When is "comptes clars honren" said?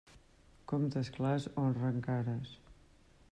0.71-2.01